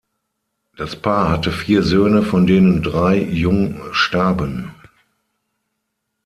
Das 0.77 0.95
Paar 0.99 1.29
hatte 1.29 1.51
vier 1.51 1.83
Söhne 1.83 2.23
von 2.23 2.47
denen 2.47 2.81
drei 2.81 3.21
jung 3.21 3.79
starben. 3.91 4.71